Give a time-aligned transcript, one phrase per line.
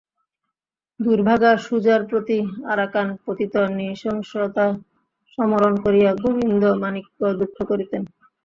[0.99, 2.37] দুর্ভাগা সুজার প্রতি
[2.71, 4.65] আরাকান-পতির নৃশংসতা
[5.33, 8.01] সমরণ করিয়া গোবিন্দমাণিক্য দুঃখ করিতেন।